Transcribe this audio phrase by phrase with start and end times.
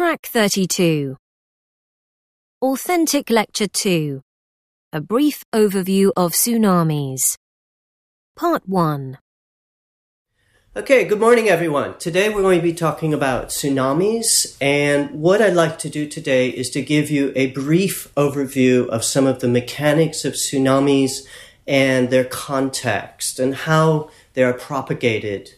[0.00, 1.18] Track 32
[2.62, 4.22] Authentic Lecture 2
[4.94, 7.20] A Brief Overview of Tsunamis
[8.34, 9.18] Part 1
[10.74, 11.98] Okay, good morning everyone.
[11.98, 16.48] Today we're going to be talking about tsunamis and what I'd like to do today
[16.48, 21.26] is to give you a brief overview of some of the mechanics of tsunamis
[21.66, 25.56] and their context and how they are propagated.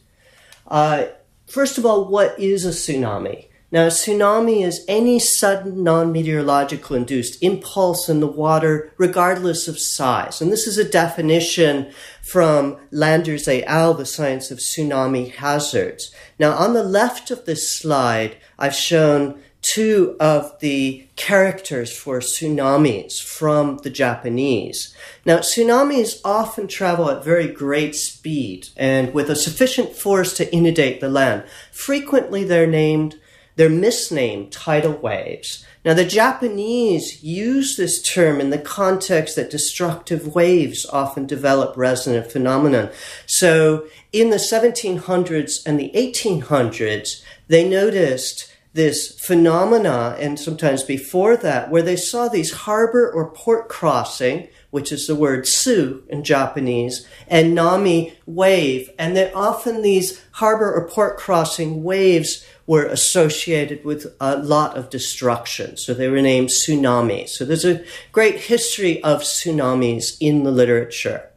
[0.66, 1.04] Uh,
[1.46, 3.46] first of all, what is a tsunami?
[3.73, 10.43] Now, a tsunami is any sudden non-meteorological induced impulse in the water, regardless of size.
[10.43, 11.90] And this is a definition
[12.22, 16.13] from Landers et al., The Science of Tsunami Hazards.
[16.39, 23.22] Now, on the left of this slide, I've shown two of the characters for tsunamis
[23.22, 24.94] from the Japanese.
[25.25, 31.00] Now, tsunamis often travel at very great speed and with a sufficient force to inundate
[31.00, 31.44] the land.
[31.71, 33.16] Frequently, they're named
[33.56, 35.64] they're misnamed tidal waves.
[35.84, 42.30] Now, the Japanese use this term in the context that destructive waves often develop resonant
[42.30, 42.90] phenomenon.
[43.27, 51.70] So, in the 1700s and the 1800s, they noticed this phenomena, and sometimes before that,
[51.70, 57.06] where they saw these harbor or port crossing, which is the word tsu in Japanese,
[57.28, 64.14] and nami wave, and that often these harbor or port crossing waves were associated with
[64.20, 65.77] a lot of destruction.
[65.77, 67.30] So they were named tsunamis.
[67.30, 71.28] So there's a great history of tsunamis in the literature.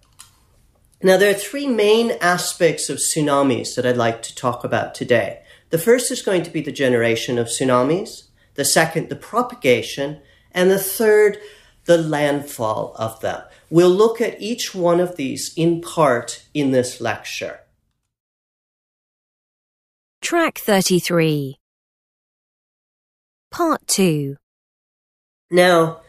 [1.02, 5.42] Now, there are three main aspects of tsunamis that I'd like to talk about today.
[5.70, 8.24] The first is going to be the generation of tsunamis,
[8.56, 11.38] the second, the propagation, and the third,
[11.86, 13.42] the landfall of them.
[13.70, 17.60] We'll look at each one of these in part in this lecture.
[20.26, 21.60] Track 33
[23.52, 24.38] Part 2
[25.52, 26.02] Now,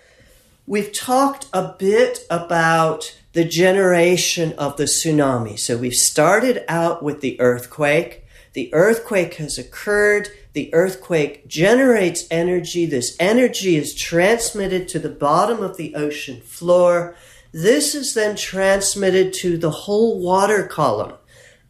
[0.67, 5.59] we've talked a bit about the generation of the tsunami.
[5.59, 8.25] So we've started out with the earthquake.
[8.55, 10.31] The earthquake has occurred.
[10.55, 12.87] The earthquake generates energy.
[12.87, 17.15] This energy is transmitted to the bottom of the ocean floor.
[17.53, 21.13] This is then transmitted to the whole water column.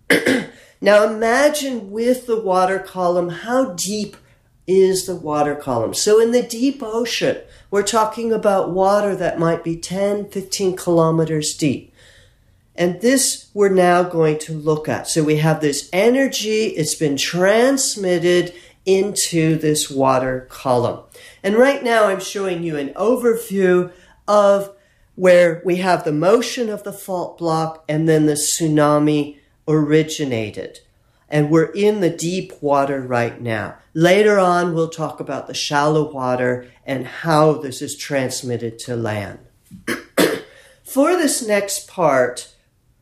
[0.80, 4.16] Now imagine with the water column, how deep
[4.66, 5.94] is the water column?
[5.94, 7.38] So in the deep ocean,
[7.70, 11.92] we're talking about water that might be 10, 15 kilometers deep.
[12.74, 15.08] And this we're now going to look at.
[15.08, 18.52] So we have this energy, it's been transmitted
[18.84, 21.00] into this water column.
[21.42, 23.92] And right now I'm showing you an overview
[24.28, 24.76] of
[25.14, 30.80] where we have the motion of the fault block and then the tsunami originated.
[31.28, 33.78] And we're in the deep water right now.
[33.94, 39.40] Later on, we'll talk about the shallow water and how this is transmitted to land.
[40.84, 42.54] For this next part,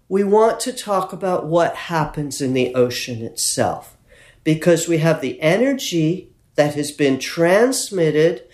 [0.08, 3.96] we want to talk about what happens in the ocean itself.
[4.42, 8.44] Because we have the energy that has been transmitted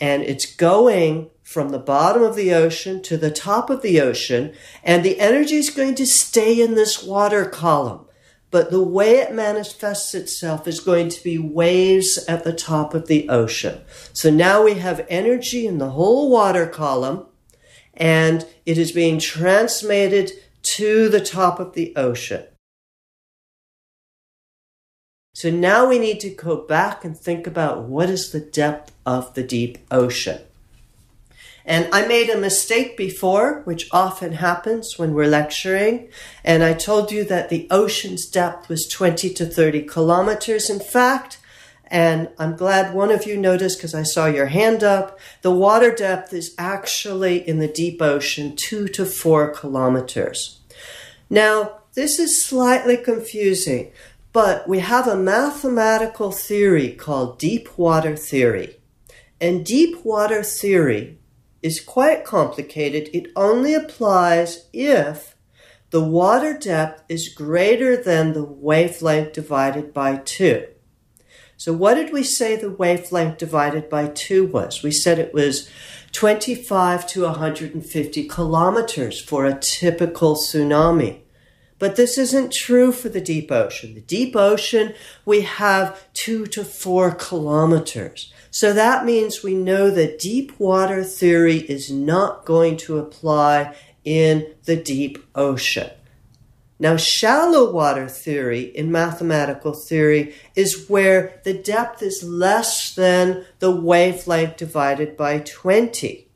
[0.00, 4.54] and it's going from the bottom of the ocean to the top of the ocean,
[4.84, 8.06] and the energy is going to stay in this water column.
[8.52, 13.08] But the way it manifests itself is going to be waves at the top of
[13.08, 13.80] the ocean.
[14.12, 17.26] So now we have energy in the whole water column,
[17.94, 20.30] and it is being transmitted
[20.76, 22.44] to the top of the ocean.
[25.34, 29.34] So now we need to go back and think about what is the depth of
[29.34, 30.42] the deep ocean.
[31.64, 36.08] And I made a mistake before, which often happens when we're lecturing.
[36.44, 40.70] And I told you that the ocean's depth was 20 to 30 kilometers.
[40.70, 41.38] In fact,
[41.90, 45.92] and I'm glad one of you noticed because I saw your hand up, the water
[45.92, 50.60] depth is actually in the deep ocean two to four kilometers.
[51.28, 53.90] Now, this is slightly confusing,
[54.32, 58.76] but we have a mathematical theory called deep water theory.
[59.40, 61.18] And deep water theory
[61.62, 63.08] is quite complicated.
[63.12, 65.36] It only applies if
[65.90, 70.66] the water depth is greater than the wavelength divided by 2.
[71.56, 74.82] So what did we say the wavelength divided by 2 was?
[74.82, 75.68] We said it was
[76.12, 81.20] 25 to 150 kilometers for a typical tsunami.
[81.78, 83.94] But this isn't true for the deep ocean.
[83.94, 88.32] The deep ocean, we have two to four kilometers.
[88.50, 94.54] So that means we know that deep water theory is not going to apply in
[94.64, 95.90] the deep ocean.
[96.78, 103.70] Now, shallow water theory in mathematical theory is where the depth is less than the
[103.70, 106.26] wavelength divided by 20.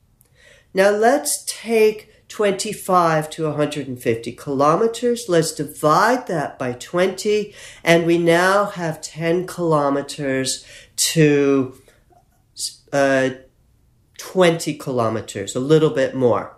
[0.73, 5.25] Now, let's take 25 to 150 kilometers.
[5.27, 7.53] Let's divide that by 20,
[7.83, 10.63] and we now have 10 kilometers
[10.97, 11.81] to
[12.95, 13.29] uh,
[14.17, 16.55] 20 kilometers, a little bit more.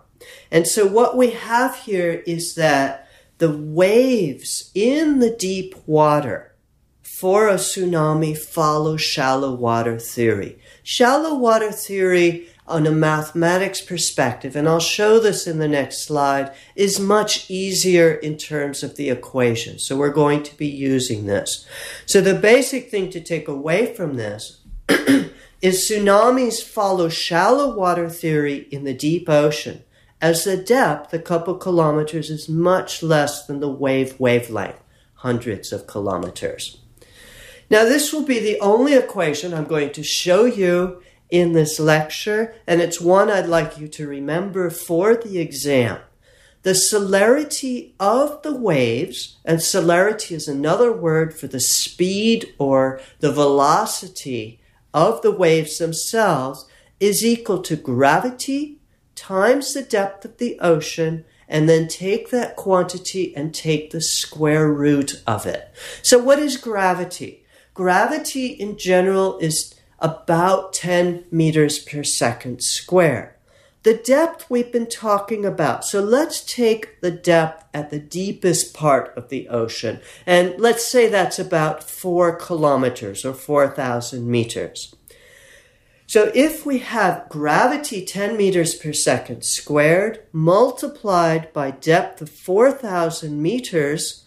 [0.52, 3.08] And so what we have here is that
[3.38, 6.54] the waves in the deep water
[7.02, 10.60] for a tsunami follow shallow water theory.
[10.84, 16.54] Shallow water theory on a mathematics perspective, and I'll show this in the next slide,
[16.76, 19.80] is much easier in terms of the equation.
[19.80, 21.66] So we're going to be using this.
[22.06, 24.60] So the basic thing to take away from this
[25.60, 29.82] is tsunamis follow shallow water theory in the deep ocean
[30.20, 34.80] as the depth, a couple kilometers, is much less than the wave wavelength,
[35.14, 36.80] hundreds of kilometers.
[37.70, 42.54] Now, this will be the only equation I'm going to show you in this lecture,
[42.66, 46.00] and it's one I'd like you to remember for the exam.
[46.62, 53.30] The celerity of the waves, and celerity is another word for the speed or the
[53.30, 54.60] velocity
[54.98, 56.66] of the waves themselves,
[56.98, 58.80] is equal to gravity
[59.14, 64.70] times the depth of the ocean and then take that quantity and take the square
[64.70, 65.72] root of it.
[66.02, 67.44] So what is gravity?
[67.74, 73.37] Gravity in general is about 10 meters per second square.
[73.88, 75.82] The depth we've been talking about.
[75.82, 80.00] So let's take the depth at the deepest part of the ocean.
[80.26, 84.94] And let's say that's about four kilometers or 4,000 meters.
[86.06, 93.40] So if we have gravity 10 meters per second squared multiplied by depth of 4,000
[93.40, 94.26] meters,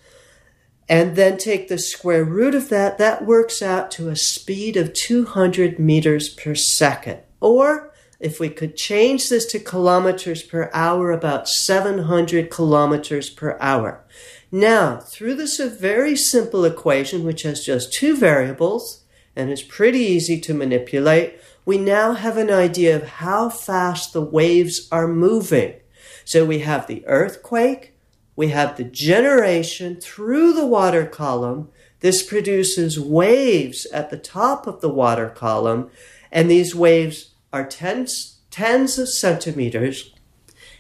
[0.90, 4.94] and then take the square root of that, that works out to a speed of
[4.94, 7.20] 200 meters per second.
[7.40, 7.91] Or
[8.22, 14.06] if we could change this to kilometers per hour, about 700 kilometers per hour.
[14.52, 19.04] Now, through this very simple equation, which has just two variables
[19.36, 24.22] and is pretty easy to manipulate, we now have an idea of how fast the
[24.22, 25.76] waves are moving.
[26.24, 27.94] So we have the earthquake,
[28.36, 31.70] we have the generation through the water column.
[32.02, 35.90] This produces waves at the top of the water column,
[36.32, 40.14] and these waves are tens, tens of centimeters.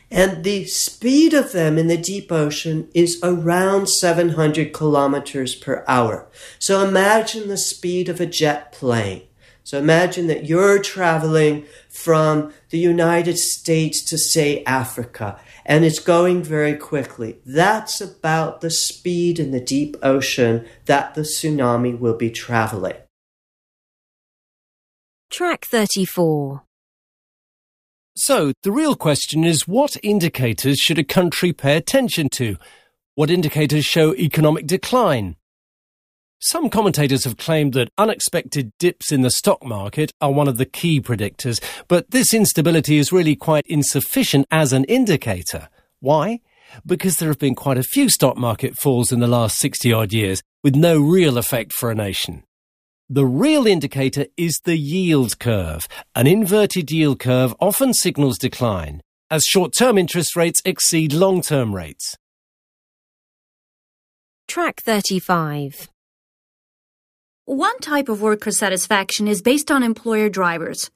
[0.09, 6.29] And the speed of them in the deep ocean is around 700 kilometers per hour.
[6.59, 9.23] So imagine the speed of a jet plane.
[9.63, 16.43] So imagine that you're traveling from the United States to, say, Africa, and it's going
[16.43, 17.39] very quickly.
[17.45, 22.95] That's about the speed in the deep ocean that the tsunami will be traveling.
[25.31, 26.63] Track 34.
[28.17, 32.57] So, the real question is what indicators should a country pay attention to?
[33.15, 35.37] What indicators show economic decline?
[36.39, 40.65] Some commentators have claimed that unexpected dips in the stock market are one of the
[40.65, 45.69] key predictors, but this instability is really quite insufficient as an indicator.
[46.01, 46.41] Why?
[46.85, 50.11] Because there have been quite a few stock market falls in the last 60 odd
[50.11, 52.43] years with no real effect for a nation.
[53.13, 55.85] The real indicator is the yield curve.
[56.15, 62.15] An inverted yield curve often signals decline as short-term interest rates exceed long-term rates.
[64.47, 65.89] Track 35.
[67.43, 70.89] One type of worker satisfaction is based on employer drivers.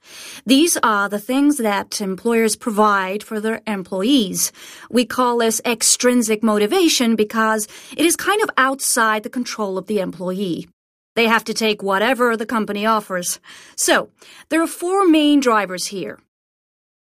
[0.45, 4.53] These are the things that employers provide for their employees.
[4.89, 7.67] We call this extrinsic motivation because
[7.97, 10.69] it is kind of outside the control of the employee.
[11.15, 13.39] They have to take whatever the company offers.
[13.75, 14.09] So,
[14.49, 16.19] there are four main drivers here.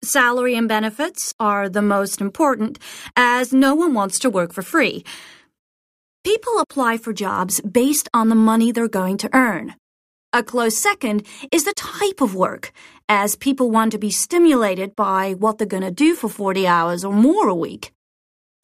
[0.05, 2.79] Salary and benefits are the most important,
[3.17, 5.05] as no one wants to work for free.
[6.25, 9.75] People apply for jobs based on the money they're going to earn.
[10.33, 12.73] A close second is the type of work,
[13.09, 17.05] as people want to be stimulated by what they're going to do for 40 hours
[17.05, 17.93] or more a week.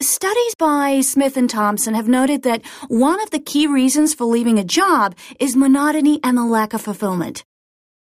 [0.01, 4.57] Studies by Smith and Thompson have noted that one of the key reasons for leaving
[4.57, 7.43] a job is monotony and the lack of fulfillment.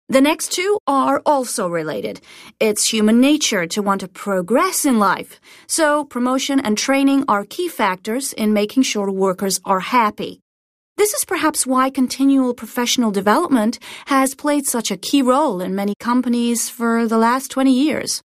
[0.09, 2.19] The next two are also related.
[2.59, 7.69] It's human nature to want to progress in life, so promotion and training are key
[7.69, 10.41] factors in making sure workers are happy.
[10.97, 15.95] This is perhaps why continual professional development has played such a key role in many
[16.01, 18.21] companies for the last 20 years.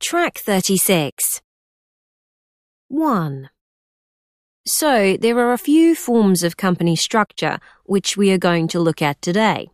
[0.00, 1.41] Track 36.
[2.92, 3.48] 1.
[4.66, 9.00] So, there are a few forms of company structure which we are going to look
[9.00, 9.70] at today.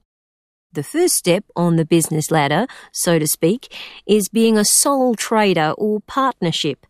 [0.73, 3.75] The first step on the business ladder, so to speak,
[4.07, 6.87] is being a sole trader or partnership.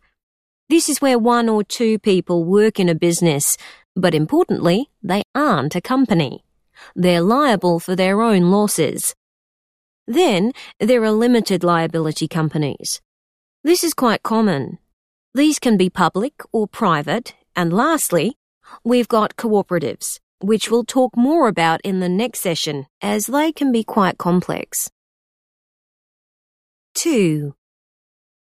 [0.69, 3.57] This is where one or two people work in a business,
[3.95, 6.43] but importantly, they aren't a company.
[6.95, 9.15] They're liable for their own losses.
[10.05, 13.01] Then, there are limited liability companies.
[13.63, 14.77] This is quite common.
[15.33, 18.37] These can be public or private and lastly,
[18.85, 23.73] we've got cooperatives, which we'll talk more about in the next session, as they can
[23.73, 24.89] be quite complex.
[26.95, 27.53] 2.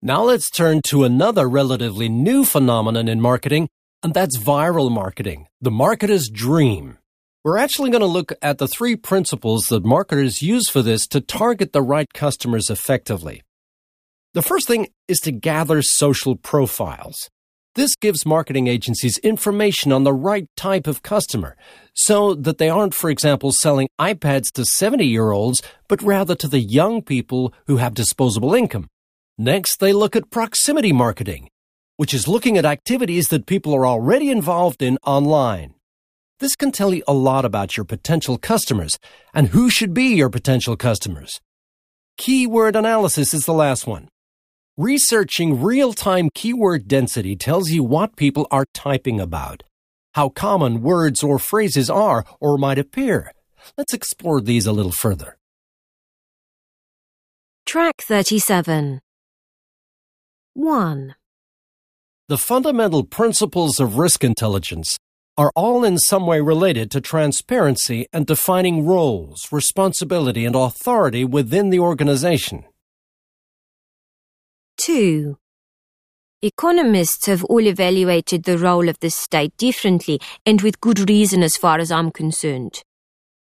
[0.00, 3.68] Now let's turn to another relatively new phenomenon in marketing,
[4.04, 6.98] and that's viral marketing, the marketer's dream.
[7.42, 11.20] We're actually going to look at the three principles that marketers use for this to
[11.20, 13.42] target the right customers effectively.
[14.32, 17.28] The first thing is to gather social profiles.
[17.74, 21.56] This gives marketing agencies information on the right type of customer
[21.94, 26.46] so that they aren't, for example, selling iPads to 70 year olds, but rather to
[26.46, 28.86] the young people who have disposable income.
[29.36, 31.48] Next, they look at proximity marketing,
[31.96, 35.74] which is looking at activities that people are already involved in online.
[36.38, 38.96] This can tell you a lot about your potential customers
[39.34, 41.40] and who should be your potential customers.
[42.16, 44.06] Keyword analysis is the last one.
[44.80, 49.62] Researching real-time keyword density tells you what people are typing about,
[50.14, 53.30] how common words or phrases are or might appear.
[53.76, 55.36] Let's explore these a little further.
[57.66, 59.02] Track 37
[60.54, 61.14] 1.
[62.28, 64.96] The fundamental principles of risk intelligence
[65.36, 71.68] are all in some way related to transparency and defining roles, responsibility, and authority within
[71.68, 72.64] the organization.
[74.80, 75.36] 2.
[76.40, 81.54] Economists have all evaluated the role of the state differently and with good reason as
[81.54, 82.82] far as I'm concerned.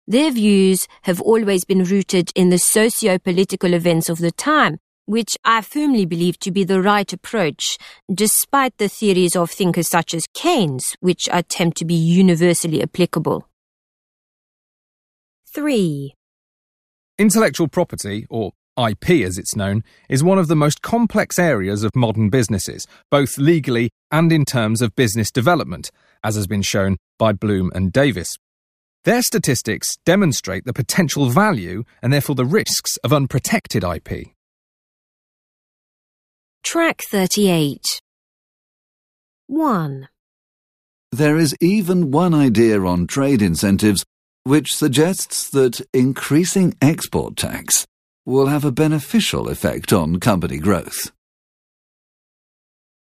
[0.07, 5.61] Their views have always been rooted in the socio-political events of the time, which I
[5.61, 7.77] firmly believe to be the right approach,
[8.11, 13.47] despite the theories of thinkers such as Keynes, which attempt to be universally applicable.
[15.53, 16.15] 3.
[17.19, 18.53] Intellectual property, or
[18.87, 23.37] IP as it's known, is one of the most complex areas of modern businesses, both
[23.37, 25.91] legally and in terms of business development,
[26.23, 28.37] as has been shown by Bloom and Davis.
[29.05, 34.27] Their statistics demonstrate the potential value and therefore the risks of unprotected IP.
[36.63, 38.01] Track 38
[39.47, 40.09] 1.
[41.11, 44.05] There is even one idea on trade incentives
[44.43, 47.87] which suggests that increasing export tax
[48.25, 51.11] will have a beneficial effect on company growth.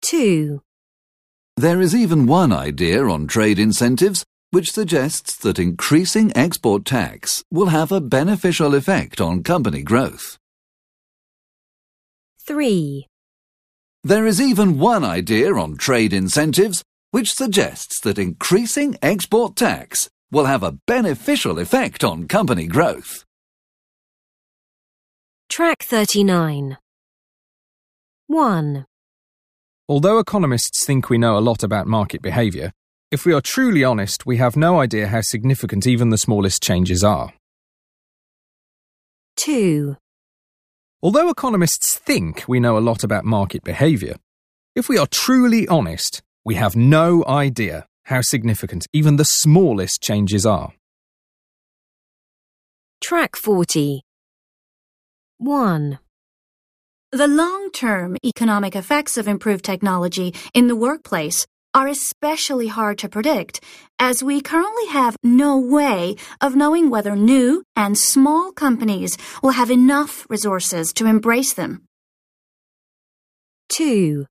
[0.02, 0.62] 2.
[1.56, 7.66] There is even one idea on trade incentives which suggests that increasing export tax will
[7.66, 10.38] have a beneficial effect on company growth.
[12.46, 13.06] 3.
[14.04, 20.44] There is even one idea on trade incentives which suggests that increasing export tax will
[20.44, 23.25] have a beneficial effect on company growth.
[25.48, 26.76] Track 39
[28.26, 28.86] 1.
[29.88, 32.72] Although economists think we know a lot about market behaviour,
[33.10, 37.04] if we are truly honest, we have no idea how significant even the smallest changes
[37.04, 37.32] are.
[39.36, 39.96] 2.
[41.02, 44.16] Although economists think we know a lot about market behaviour,
[44.74, 50.44] if we are truly honest, we have no idea how significant even the smallest changes
[50.44, 50.72] are.
[53.00, 54.02] Track 40
[55.38, 55.98] 1.
[57.12, 63.62] The long-term economic effects of improved technology in the workplace are especially hard to predict,
[63.98, 69.70] as we currently have no way of knowing whether new and small companies will have
[69.70, 71.82] enough resources to embrace them.
[73.68, 74.24] 2.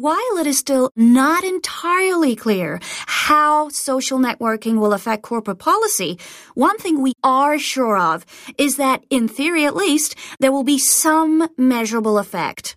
[0.00, 2.78] While it is still not entirely clear
[3.08, 6.20] how social networking will affect corporate policy,
[6.54, 8.24] one thing we are sure of
[8.58, 12.76] is that, in theory at least, there will be some measurable effect.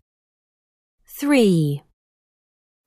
[1.06, 1.84] 3.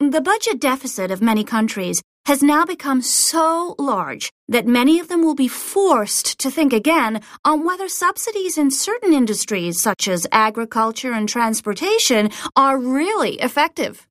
[0.00, 5.22] The budget deficit of many countries has now become so large that many of them
[5.22, 11.12] will be forced to think again on whether subsidies in certain industries, such as agriculture
[11.12, 14.08] and transportation, are really effective.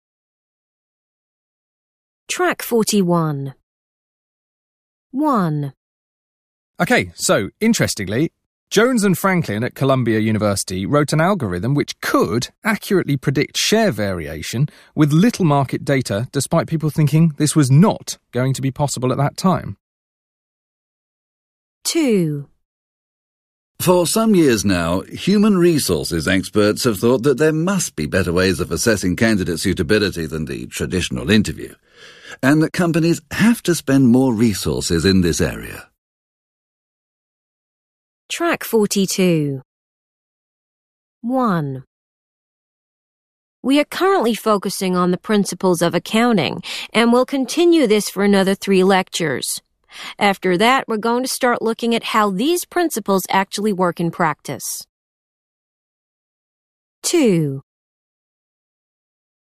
[2.36, 3.54] Track 41
[5.12, 5.74] 1.
[6.80, 8.32] Okay, so interestingly,
[8.72, 14.66] Jones and Franklin at Columbia University wrote an algorithm which could accurately predict share variation
[14.96, 19.20] with little market data, despite people thinking this was not going to be possible at
[19.20, 19.78] that time.
[21.84, 22.50] 2.
[23.80, 28.60] For some years now, human resources experts have thought that there must be better ways
[28.60, 31.76] of assessing candidate suitability than the traditional interview,
[32.42, 35.90] and that companies have to spend more resources in this area.
[38.30, 39.62] Track 42.
[41.22, 41.84] 1.
[43.62, 46.62] We are currently focusing on the principles of accounting,
[46.94, 49.62] and we'll continue this for another three lectures.
[50.20, 54.86] After that, we're going to start looking at how these principles actually work in practice.
[57.04, 57.62] 2.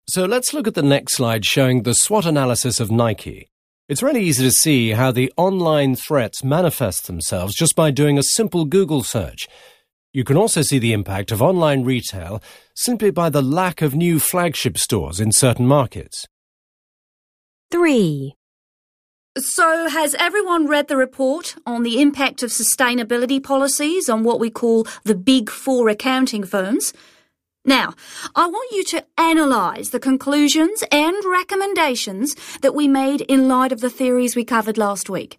[0.06, 3.48] So let's look at the next slide showing the SWOT analysis of Nike.
[3.88, 8.22] It's really easy to see how the online threats manifest themselves just by doing a
[8.22, 9.48] simple Google search.
[10.12, 12.42] You can also see the impact of online retail
[12.74, 16.26] simply by the lack of new flagship stores in certain markets.
[17.70, 18.34] 3.
[19.38, 24.50] So, has everyone read the report on the impact of sustainability policies on what we
[24.50, 26.92] call the big four accounting firms?
[27.64, 27.94] Now,
[28.34, 33.80] I want you to analyse the conclusions and recommendations that we made in light of
[33.80, 35.38] the theories we covered last week.